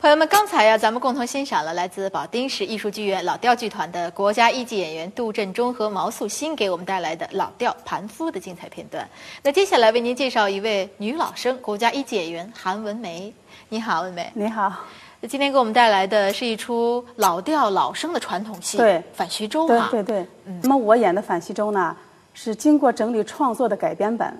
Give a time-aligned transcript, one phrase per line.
[0.00, 9.06] 朋友们，刚才呀，咱们共同欣赏了来自保定市艺术剧院老调剧团的国家一级演员杜振中和毛素新给我们带来的老调《盘夫》的精彩片段。
[9.42, 13.32] 那接下来为您介绍一位女老生，国家一级演员韩文梅。
[13.68, 14.30] 你好，文梅。
[14.34, 14.72] 你好。
[15.20, 19.88] 那今天给我们带来的是一出老调老生的传统戏，对，反徐州哈。
[19.90, 20.26] 对对对。
[20.62, 21.96] 那么我演的反徐州呢，
[22.34, 24.32] 是经过整理创作的改编本，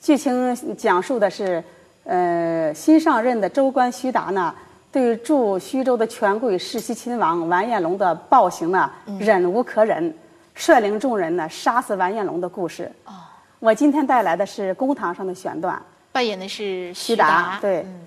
[0.00, 1.62] 剧情讲述的是，
[2.04, 4.54] 呃，新上任的州官徐达呢。
[4.90, 10.12] 对驻徐州的权贵世袭亲王完颜龙的暴行呢，忍无可忍，
[10.54, 12.90] 率领众人呢杀死完颜龙的故事。
[13.04, 13.12] 哦，
[13.58, 15.80] 我今天带来的是公堂上的选段，
[16.10, 17.58] 扮演的是徐达。
[17.60, 18.00] 对，嗯，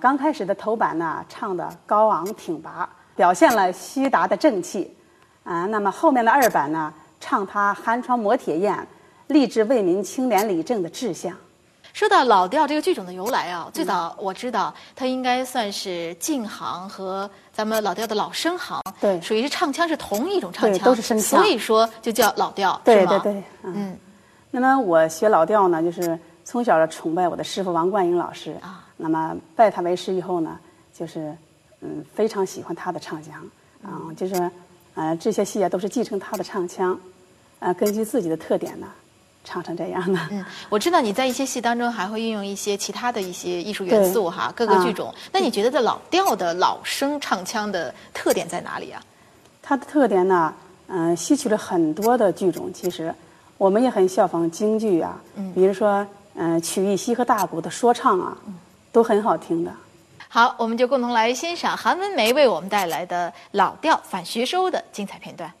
[0.00, 4.96] 刚开始的头版呢，唱的高昂挺拔，表现了徐达的正气。
[5.44, 8.84] 啊，那么后面的二版呢，唱他寒窗磨铁砚，
[9.28, 11.32] 立志为民清廉理政的志向。
[11.92, 23.96] 说到老调这个剧种的由来啊，最早我知道它应该算是晋行和咱们老调的老生行，对，属于是唱腔是同一种唱腔，都是声腔，所以说就叫老调，对对对，嗯。
[24.50, 28.85] 那么我学老调呢，就是从小就崇拜我的师傅王冠英老师啊。
[28.96, 30.58] 那么拜他为师以后呢，
[30.92, 31.36] 就是
[31.80, 33.46] 嗯非常喜欢他的唱腔
[33.82, 34.50] 啊，就是
[34.94, 36.98] 呃这些戏啊都是继承他的唱腔，
[37.58, 38.86] 呃根据自己的特点呢。
[39.48, 45.14] 唱成这样的，嗯，我知道你在一些戏当中还会运用一些其他的一些艺术元素哈，各个剧种。
[45.30, 49.00] 那你觉得这老调的老生唱腔的特点在哪里啊？
[49.62, 50.52] 它的特点呢，
[50.88, 52.72] 嗯，吸取了很多的剧种。
[52.72, 53.14] 其实
[53.56, 58.36] 我们也很效仿京剧啊，嗯，比如说嗯曲艺西和大鼓的说唱啊，
[58.96, 59.70] 都很好听的。
[60.26, 65.52] 好，我们就共同来欣赏韩文梅为我们带来的老调反徐收的精彩片段。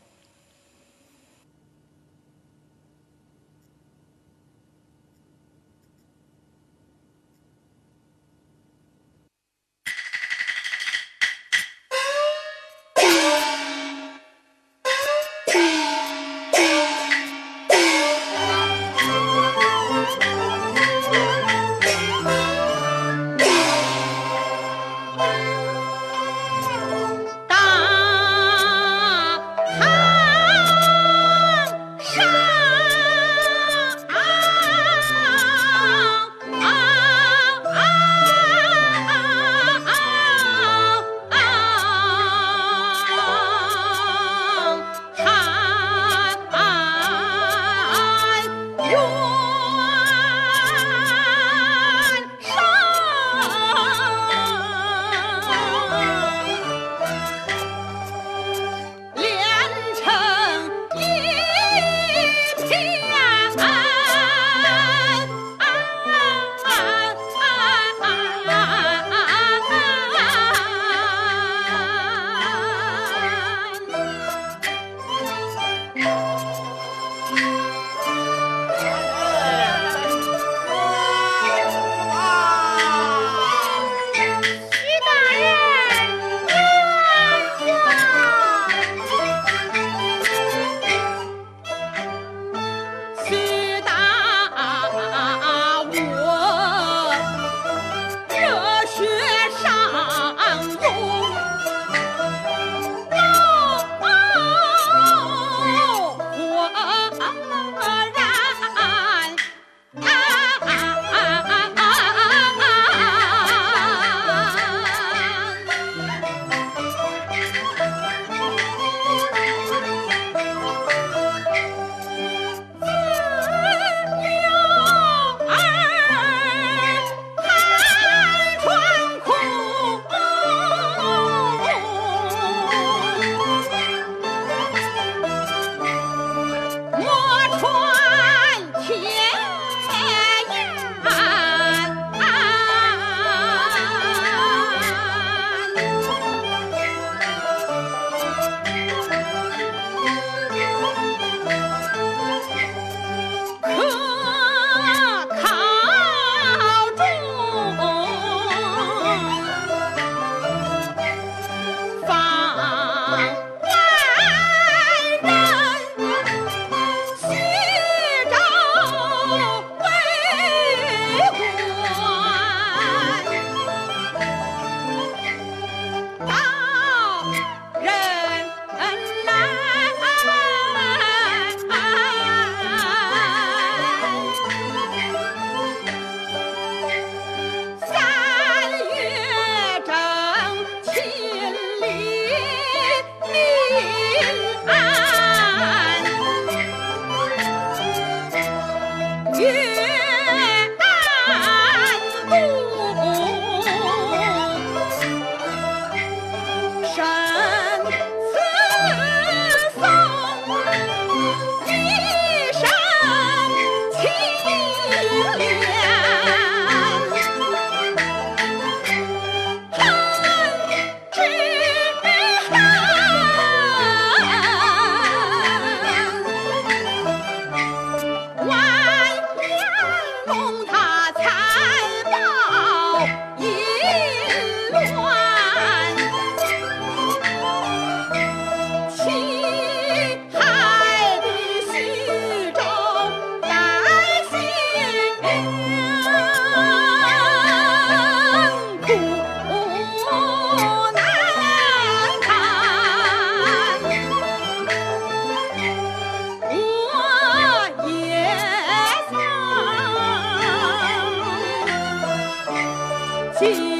[263.38, 263.75] 谢。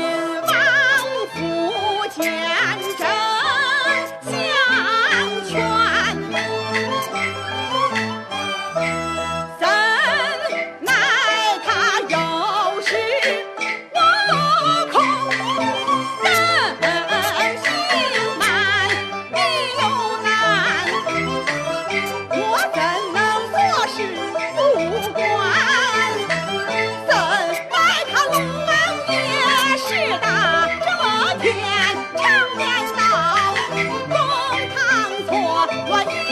[35.84, 36.25] What?